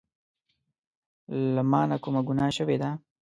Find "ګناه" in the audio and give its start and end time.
2.27-2.51